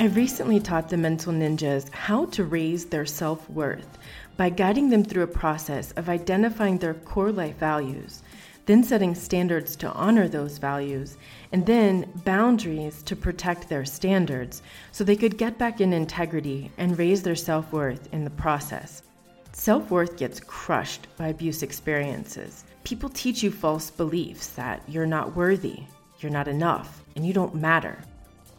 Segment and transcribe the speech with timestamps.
[0.00, 3.98] I recently taught the mental ninjas how to raise their self worth
[4.36, 8.22] by guiding them through a process of identifying their core life values,
[8.66, 11.16] then setting standards to honor those values,
[11.50, 16.96] and then boundaries to protect their standards so they could get back in integrity and
[16.96, 19.02] raise their self worth in the process.
[19.50, 22.62] Self worth gets crushed by abuse experiences.
[22.84, 25.82] People teach you false beliefs that you're not worthy,
[26.20, 27.98] you're not enough, and you don't matter.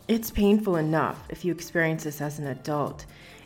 [0.10, 3.06] It's painful enough if you experience this as an adult.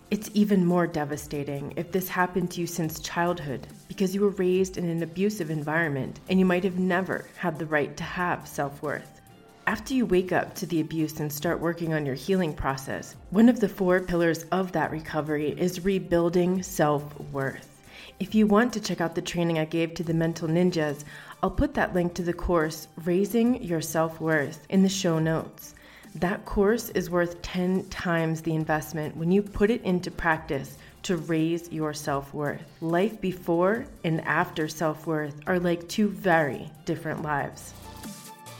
[0.09, 4.77] It's even more devastating if this happened to you since childhood because you were raised
[4.77, 8.81] in an abusive environment and you might have never had the right to have self
[8.81, 9.20] worth.
[9.68, 13.49] After you wake up to the abuse and start working on your healing process, one
[13.49, 17.82] of the four pillars of that recovery is rebuilding self worth.
[18.21, 21.04] If you want to check out the training I gave to the mental ninjas,
[21.41, 25.76] I'll put that link to the course, Raising Your Self Worth, in the show notes.
[26.16, 31.18] That course is worth 10 times the investment when you put it into practice to
[31.18, 32.62] raise your self worth.
[32.82, 37.74] Life before and after self worth are like two very different lives.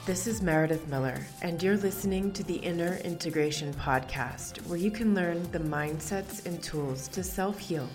[0.04, 5.14] This is Meredith Miller, and you're listening to the Inner Integration Podcast, where you can
[5.14, 7.88] learn the mindsets and tools to self heal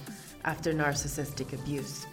[0.46, 2.08] after narcissistic abuse.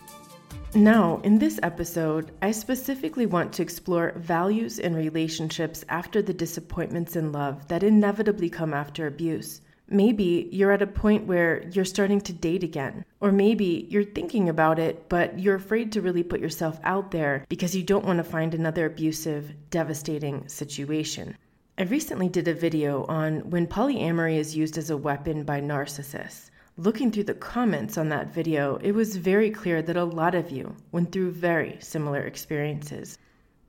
[0.77, 7.17] Now, in this episode, I specifically want to explore values in relationships after the disappointments
[7.17, 9.63] in love that inevitably come after abuse.
[9.89, 14.51] Maybe you're at a point where you're starting to date again, or maybe you're thinking
[14.51, 18.19] about it, but you're afraid to really put yourself out there because you don't want
[18.19, 21.39] to find another abusive, devastating situation.
[21.79, 26.51] I recently did a video on when polyamory is used as a weapon by narcissists.
[26.79, 30.51] Looking through the comments on that video, it was very clear that a lot of
[30.51, 33.17] you went through very similar experiences.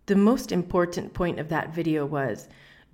[0.08, 2.50] The most important point of that video was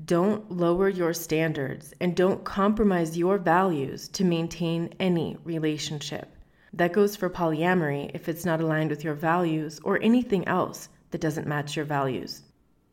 [0.06, 6.32] don't lower your standards and don't compromise your values to maintain any relationship.
[6.74, 11.22] That goes for polyamory if it's not aligned with your values or anything else that
[11.22, 12.44] doesn't match your values.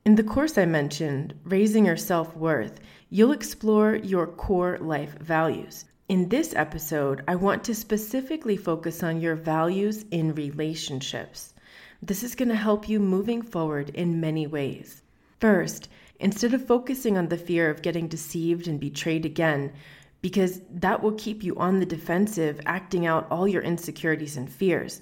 [0.06, 2.80] In the course I mentioned, Raising Your Self Worth,
[3.10, 5.84] you'll explore your core life values.
[6.10, 11.54] In this episode, I want to specifically focus on your values in relationships.
[12.02, 15.02] This is going to help you moving forward in many ways.
[15.38, 15.88] First,
[16.18, 19.72] instead of focusing on the fear of getting deceived and betrayed again,
[20.20, 25.00] because that will keep you on the defensive, acting out all your insecurities and fears,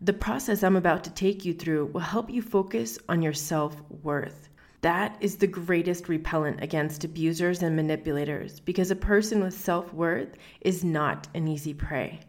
[0.00, 3.76] the process I'm about to take you through will help you focus on your self
[4.02, 4.48] worth.
[4.86, 10.36] That is the greatest repellent against abusers and manipulators because a person with self worth
[10.60, 12.20] is not an easy prey.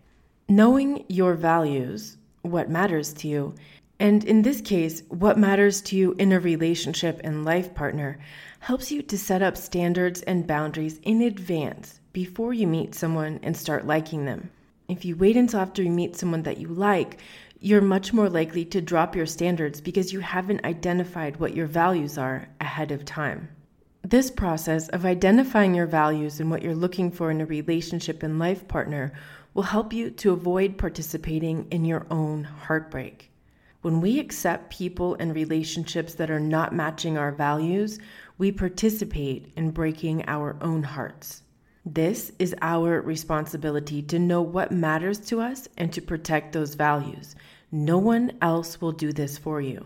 [0.49, 3.53] Knowing your values, what matters to you,
[3.99, 8.17] and in this case, what matters to you in a relationship and life partner,
[8.61, 13.55] helps you to set up standards and boundaries in advance before you meet someone and
[13.55, 14.49] start liking them.
[14.89, 17.19] If you wait until after you meet someone that you like,
[17.59, 22.17] you're much more likely to drop your standards because you haven't identified what your values
[22.17, 23.49] are ahead of time.
[24.03, 28.37] This process of identifying your values and what you're looking for in a relationship and
[28.37, 29.11] life partner
[29.53, 33.31] will help you to avoid participating in your own heartbreak.
[33.81, 37.99] When we accept people and relationships that are not matching our values,
[38.37, 41.41] we participate in breaking our own hearts.
[41.89, 47.33] This is our responsibility to know what matters to us and to protect those values.
[47.71, 49.85] No one else will do this for you.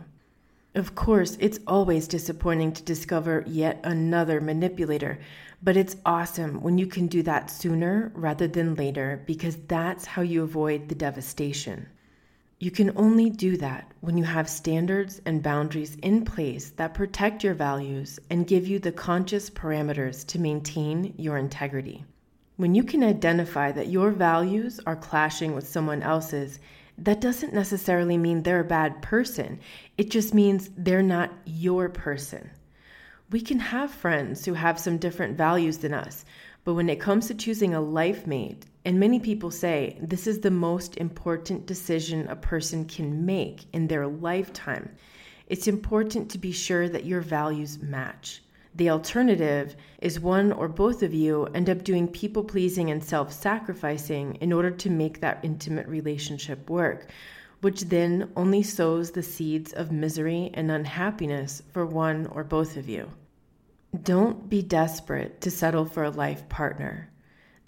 [0.73, 5.19] Of course, it's always disappointing to discover yet another manipulator,
[5.61, 10.23] but it's awesome when you can do that sooner rather than later because that's how
[10.23, 11.85] you avoid the devastation.
[12.61, 17.44] You can only do that when you have standards and boundaries in place that protect
[17.44, 22.05] your values and give you the conscious parameters to maintain your integrity.
[22.57, 26.59] When you can identify that your values are clashing with someone else's,
[26.99, 29.59] that doesn't necessarily mean they're a bad person.
[29.97, 32.51] It just means they're not your person.
[33.31, 36.25] We can have friends who have some different values than us,
[36.63, 40.40] but when it comes to choosing a life mate, and many people say this is
[40.40, 44.90] the most important decision a person can make in their lifetime.
[45.47, 48.41] It's important to be sure that your values match.
[48.75, 53.34] The alternative is one or both of you end up doing people pleasing and self
[53.34, 57.08] sacrificing in order to make that intimate relationship work,
[57.59, 62.87] which then only sows the seeds of misery and unhappiness for one or both of
[62.87, 63.11] you.
[63.99, 67.11] Don't be desperate to settle for a life partner.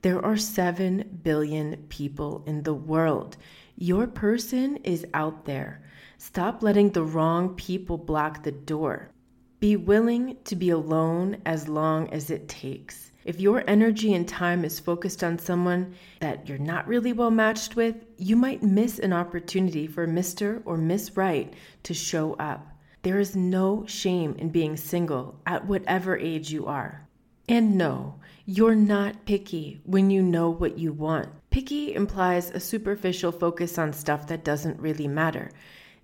[0.04, 3.36] There are 7 billion people in the world.
[3.76, 5.84] Your person is out there.
[6.18, 9.12] Stop letting the wrong people block the door.
[9.60, 13.12] Be willing to be alone as long as it takes.
[13.26, 17.76] If your energy and time is focused on someone that you're not really well matched
[17.76, 20.62] with, you might miss an opportunity for Mr.
[20.64, 21.54] or Miss Right
[21.84, 22.73] to show up.
[23.04, 27.06] There is no shame in being single at whatever age you are.
[27.50, 28.16] And no,
[28.46, 31.28] you're not picky when you know what you want.
[31.50, 35.52] Picky implies a superficial focus on stuff that doesn't really matter.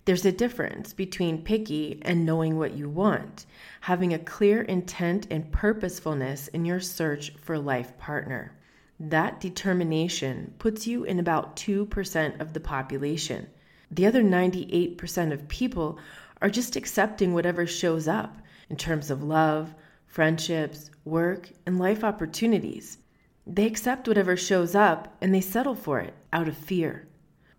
[0.04, 3.46] There's a difference between picky and knowing what you want,
[3.80, 8.52] having a clear intent and purposefulness in your search for life partner.
[8.98, 13.46] That determination puts you in about 2% of the population.
[13.90, 15.98] The other 98% of people
[16.40, 18.38] are just accepting whatever shows up
[18.68, 19.74] in terms of love,
[20.06, 22.98] friendships, work, and life opportunities.
[23.46, 27.06] They accept whatever shows up and they settle for it out of fear.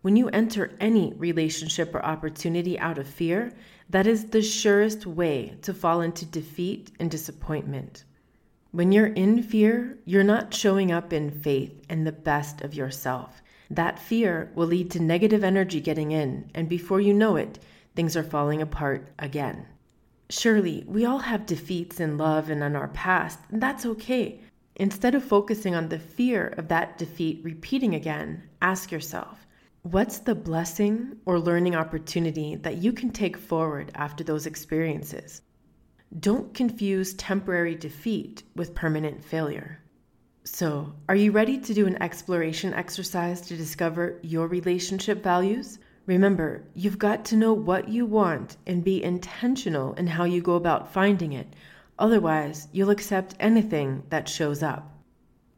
[0.02, 3.54] When you enter any relationship or opportunity out of fear,
[3.90, 8.04] that is the surest way to fall into defeat and disappointment.
[8.72, 13.42] When you're in fear, you're not showing up in faith and the best of yourself.
[13.70, 17.60] That fear will lead to negative energy getting in, and before you know it,
[17.96, 19.66] things are falling apart again.
[20.30, 24.40] Surely, we all have defeats in love and in our past, and that's okay.
[24.78, 29.46] Instead of focusing on the fear of that defeat repeating again, ask yourself
[29.84, 35.42] What's the blessing or learning opportunity that you can take forward after those experiences?
[36.20, 39.80] Don't confuse temporary defeat with permanent failure.
[40.44, 45.80] So, are you ready to do an exploration exercise to discover your relationship values?
[46.06, 50.56] Remember, you've got to know what you want and be intentional in how you go
[50.56, 51.54] about finding it.
[52.00, 54.98] Otherwise, you'll accept anything that shows up.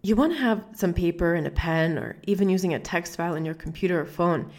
[0.01, 3.35] You want to have some paper and a pen, or even using a text file
[3.35, 4.51] in your computer or phone.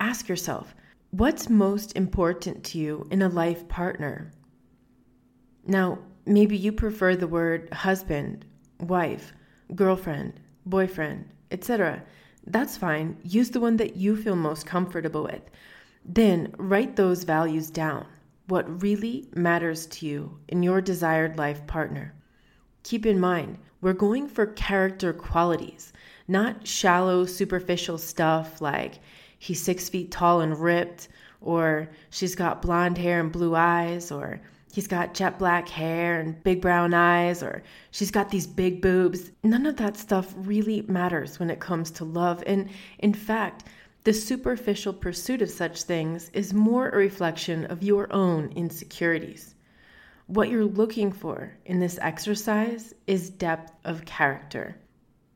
[0.00, 0.74] Ask yourself,
[1.10, 4.32] what's most important to you in a life partner?
[5.66, 8.46] Now, maybe you prefer the word husband,
[8.80, 9.34] wife,
[9.74, 12.02] girlfriend, boyfriend, etc.
[12.50, 13.18] That's fine.
[13.24, 15.42] Use the one that you feel most comfortable with.
[16.02, 18.06] Then write those values down.
[18.46, 22.14] What really matters to you in your desired life partner.
[22.84, 25.92] Keep in mind, we're going for character qualities,
[26.26, 29.00] not shallow, superficial stuff like
[29.38, 31.08] he's six feet tall and ripped,
[31.42, 34.40] or she's got blonde hair and blue eyes, or
[34.72, 39.30] he's got jet black hair and big brown eyes, or she's got these big boobs.
[39.42, 42.42] None of that stuff really matters when it comes to love.
[42.46, 42.68] And
[42.98, 43.64] in fact,
[44.04, 49.54] the superficial pursuit of such things is more a reflection of your own insecurities.
[50.26, 54.76] What you're looking for in this exercise is depth of character.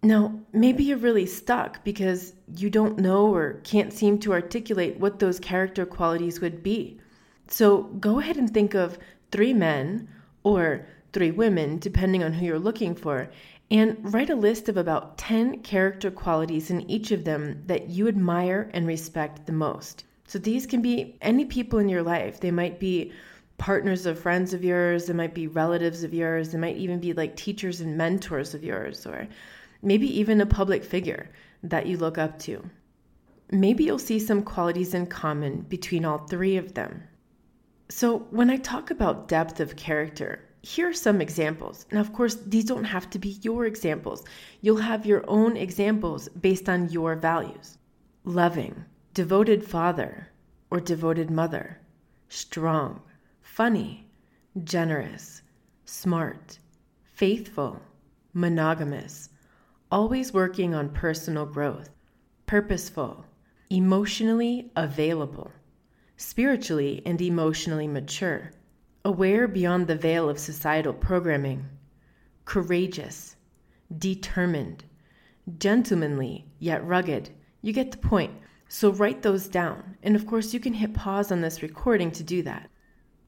[0.03, 5.19] Now, maybe you're really stuck because you don't know or can't seem to articulate what
[5.19, 7.01] those character qualities would be.
[7.49, 8.99] So go ahead and think of
[9.33, 10.09] three men
[10.45, 13.29] or three women, depending on who you're looking for,
[13.71, 18.07] and write a list of about 10 character qualities in each of them that you
[18.07, 20.05] admire and respect the most.
[20.27, 22.41] So these can be any people in your life.
[22.41, 23.13] They might be
[23.59, 27.13] partners of friends of yours, they might be relatives of yours, they might even be
[27.13, 29.29] like teachers and mentors of yours, or
[29.83, 31.31] maybe even a public figure
[31.63, 32.63] that you look up to.
[33.51, 37.05] Maybe you'll see some qualities in common between all three of them.
[37.89, 41.87] So, when I talk about depth of character, here are some examples.
[41.91, 44.25] Now, of course, these don't have to be your examples.
[44.61, 47.79] You'll have your own examples based on your values
[48.25, 48.85] loving,
[49.15, 50.29] devoted father
[50.71, 51.81] or devoted mother,
[52.29, 53.03] strong,
[53.41, 54.07] funny,
[54.63, 55.43] generous,
[55.85, 56.59] smart,
[57.03, 57.81] faithful,
[58.33, 59.29] monogamous,
[59.91, 61.91] always working on personal growth,
[62.47, 63.25] purposeful,
[63.69, 65.51] emotionally available,
[66.23, 68.53] spiritually and emotionally mature,
[69.05, 71.69] aware beyond the veil of societal programming,
[72.45, 73.35] courageous,
[73.99, 74.85] determined,
[75.59, 77.29] gentlemanly yet rugged.
[77.61, 78.33] You get the point.
[78.69, 79.97] So write those down.
[80.03, 82.71] And of course, you can hit pause on this recording to do that.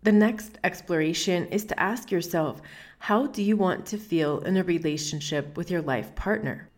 [0.04, 2.62] The next exploration is to ask yourself
[2.98, 6.70] how do you want to feel in a relationship with your life partner?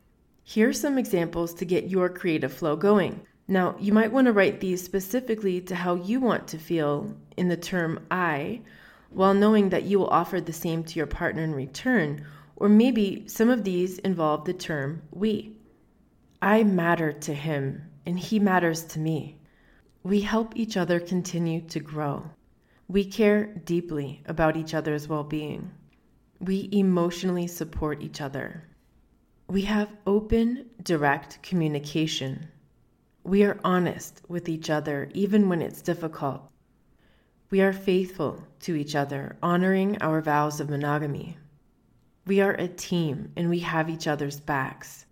[0.43, 3.21] Here are some examples to get your creative flow going.
[3.49, 7.49] Now, you might want to write these specifically to how you want to feel in
[7.49, 8.63] the term I,
[9.11, 12.27] while knowing that you will offer the same to your partner in return,
[12.57, 15.57] or maybe some of these involve the term we.
[16.43, 19.39] I matter to him, and he matters to me.
[20.03, 22.31] We help each other continue to grow.
[22.89, 25.71] We care deeply about each other's well being.
[26.41, 28.65] We emotionally support each other.
[29.49, 32.49] We have open, direct communication.
[33.27, 36.49] We are honest with each other even when it's difficult.
[37.51, 41.37] We are faithful to each other, honoring our vows of monogamy.
[42.25, 45.07] We are a team and we have each other's backs.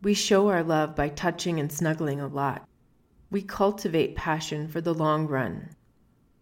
[0.00, 2.66] We show our love by touching and snuggling a lot.
[3.30, 5.76] We cultivate passion for the long run.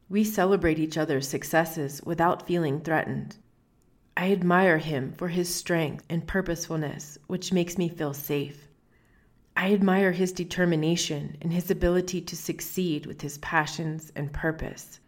[0.08, 3.36] We celebrate each other's successes without feeling threatened.
[4.16, 8.68] I admire him for his strength and purposefulness, which makes me feel safe.
[9.56, 15.00] I admire his determination and his ability to succeed with his passions and purpose.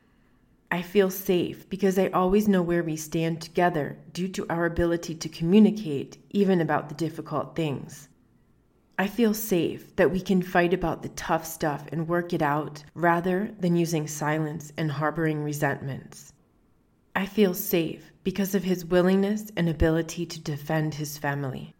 [0.71, 5.15] I feel safe because I always know where we stand together due to our ability
[5.15, 8.09] to communicate, even about the difficult things.
[8.99, 12.83] I feel safe that we can fight about the tough stuff and work it out
[12.95, 16.33] rather than using silence and harboring resentments.
[17.15, 21.76] I feel safe because of his willingness and ability to defend his family.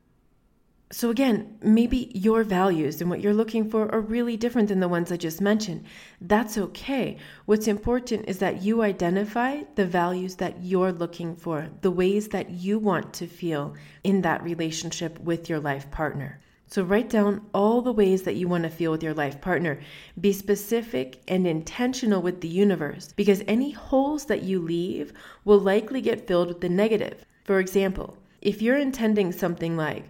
[0.99, 4.89] So, again, maybe your values and what you're looking for are really different than the
[4.89, 5.85] ones I just mentioned.
[6.23, 7.19] That's okay.
[7.45, 12.49] What's important is that you identify the values that you're looking for, the ways that
[12.49, 13.75] you want to feel
[14.05, 16.41] in that relationship with your life partner.
[16.67, 19.79] So, write down all the ways that you want to feel with your life partner.
[20.19, 25.13] Be specific and intentional with the universe because any holes that you leave
[25.45, 27.27] will likely get filled with the negative.
[27.45, 30.07] For example, if you're intending something like,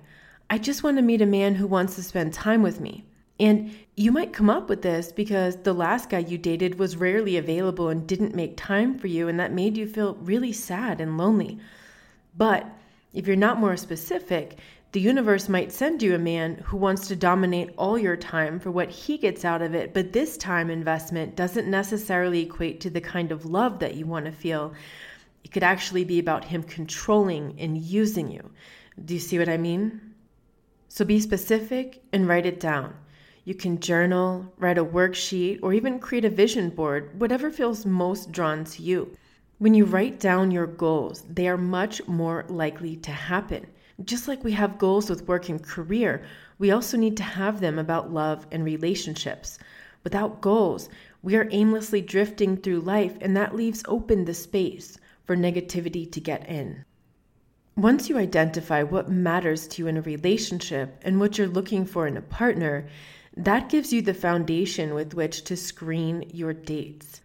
[0.49, 3.05] I just want to meet a man who wants to spend time with me.
[3.38, 7.37] And you might come up with this because the last guy you dated was rarely
[7.37, 11.19] available and didn't make time for you, and that made you feel really sad and
[11.19, 11.59] lonely.
[12.37, 12.67] But
[13.12, 14.59] if you're not more specific,
[14.93, 18.71] the universe might send you a man who wants to dominate all your time for
[18.71, 23.00] what he gets out of it, but this time investment doesn't necessarily equate to the
[23.00, 24.73] kind of love that you want to feel.
[25.45, 28.50] It could actually be about him controlling and using you.
[29.05, 30.06] Do you see what I mean?
[30.88, 32.95] So be specific and write it down.
[33.45, 38.33] You can journal, write a worksheet, or even create a vision board, whatever feels most
[38.33, 39.16] drawn to you.
[39.59, 43.66] When you write down your goals, they are much more likely to happen.
[44.05, 46.25] Just like we have goals with work and career,
[46.59, 49.59] we also need to have them about love and relationships.
[50.05, 50.88] Without goals,
[51.23, 56.21] we are aimlessly drifting through life, and that leaves open the space for negativity to
[56.21, 56.85] get in.
[57.76, 62.06] Once you identify what matters to you in a relationship and what you're looking for
[62.06, 62.88] in a partner,
[63.37, 67.21] that gives you the foundation with which to screen your dates.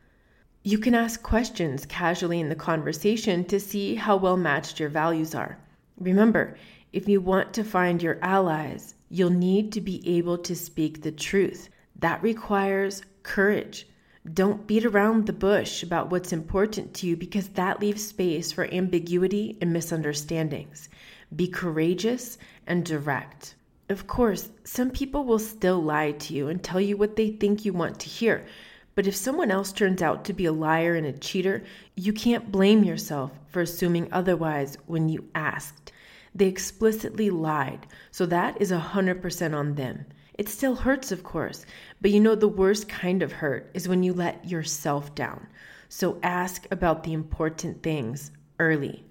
[0.64, 5.34] You can ask questions casually in the conversation to see how well matched your values
[5.34, 5.58] are.
[5.98, 6.58] Remember,
[6.92, 11.14] if you want to find your allies, you'll need to be able to speak the
[11.14, 11.70] truth.
[12.00, 13.88] That requires courage.
[14.32, 18.72] Don't beat around the bush about what's important to you because that leaves space for
[18.72, 20.90] ambiguity and misunderstandings.
[21.36, 22.38] Be courageous
[22.68, 23.56] and direct.
[23.90, 27.66] Of course, some people will still lie to you and tell you what they think
[27.66, 28.46] you want to hear.
[28.94, 31.64] But if someone else turns out to be a liar and a cheater,
[31.96, 35.92] you can't blame yourself for assuming otherwise when you asked.
[36.36, 40.06] They explicitly lied, so that is 100% on them.
[40.36, 41.66] It still hurts, of course,
[42.00, 45.48] but you know the worst kind of hurt is when you let yourself down.
[45.90, 49.06] So ask about the important things early.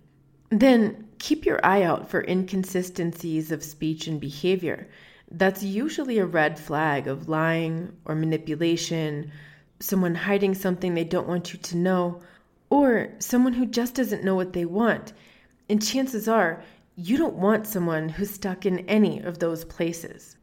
[0.50, 4.88] Then keep your eye out for inconsistencies of speech and behavior.
[5.30, 9.30] That's usually a red flag of lying or manipulation,
[9.78, 12.20] someone hiding something they don't want you to know,
[12.70, 15.12] or someone who just doesn't know what they want.
[15.68, 16.62] And chances are,
[16.96, 20.36] you don't want someone who's stuck in any of those places.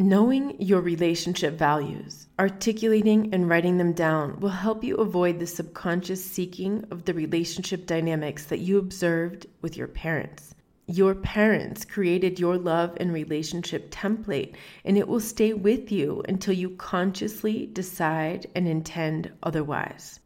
[0.00, 6.24] Knowing your relationship values, articulating and writing them down will help you avoid the subconscious
[6.24, 10.52] seeking of the relationship dynamics that you observed with your parents.
[10.88, 16.54] Your parents created your love and relationship template, and it will stay with you until
[16.54, 20.18] you consciously decide and intend otherwise.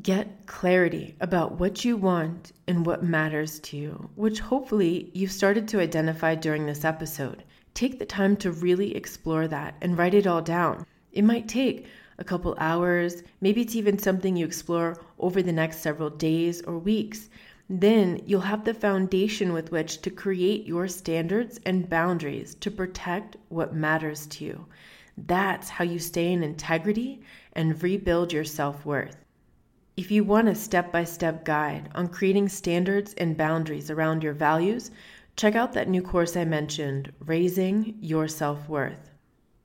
[0.00, 5.68] Get clarity about what you want and what matters to you, which hopefully you've started
[5.68, 7.44] to identify during this episode.
[7.74, 10.86] Take the time to really explore that and write it all down.
[11.12, 11.86] It might take
[12.18, 16.78] a couple hours, maybe it's even something you explore over the next several days or
[16.78, 17.30] weeks.
[17.68, 23.36] Then you'll have the foundation with which to create your standards and boundaries to protect
[23.48, 24.66] what matters to you.
[25.16, 27.22] That's how you stay in integrity
[27.52, 29.24] and rebuild your self worth.
[29.96, 34.32] If you want a step by step guide on creating standards and boundaries around your
[34.32, 34.90] values,
[35.36, 39.10] check out that new course I mentioned, Raising Your Self Worth.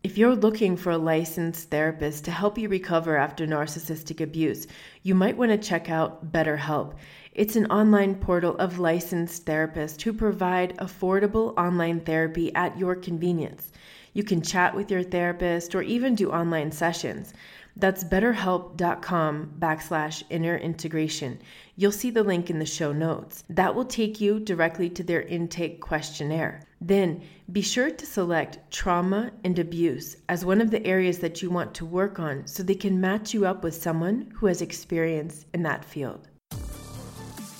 [0.04, 4.68] If you're looking for a licensed therapist to help you recover after narcissistic abuse,
[5.02, 6.94] you might want to check out BetterHelp.
[7.34, 13.72] It's an online portal of licensed therapists who provide affordable online therapy at your convenience.
[14.14, 17.34] You can chat with your therapist or even do online sessions.
[17.78, 21.40] That's betterhelp.com backslash inner integration.
[21.76, 23.44] You'll see the link in the show notes.
[23.50, 26.62] That will take you directly to their intake questionnaire.
[26.80, 31.50] Then be sure to select trauma and abuse as one of the areas that you
[31.50, 35.46] want to work on so they can match you up with someone who has experience
[35.54, 36.30] in that field.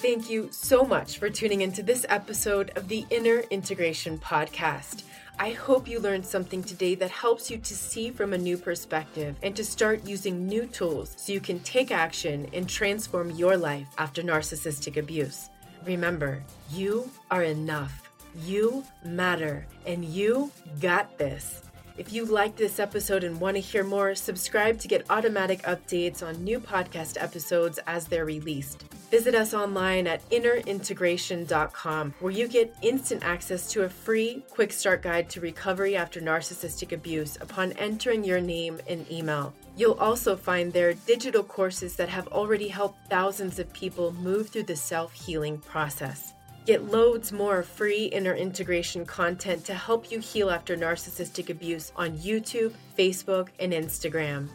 [0.02, 5.04] Thank you so much for tuning into this episode of the Inner Integration Podcast.
[5.38, 9.36] I hope you learned something today that helps you to see from a new perspective
[9.44, 13.88] and to start using new tools so you can take action and transform your life
[13.98, 15.50] after narcissistic abuse.
[15.86, 18.10] Remember, you are enough,
[18.46, 21.65] you matter, and you got this.
[21.98, 26.22] If you liked this episode and want to hear more, subscribe to get automatic updates
[26.22, 28.84] on new podcast episodes as they're released.
[29.10, 35.04] Visit us online at innerintegration.com, where you get instant access to a free quick start
[35.04, 39.54] guide to recovery after narcissistic abuse upon entering your name and email.
[39.78, 44.64] You'll also find there digital courses that have already helped thousands of people move through
[44.64, 46.35] the self healing process.
[46.66, 52.18] Get loads more free inner integration content to help you heal after narcissistic abuse on
[52.18, 54.48] YouTube, Facebook, and Instagram.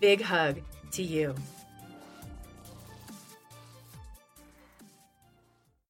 [0.00, 1.36] Big hug to you.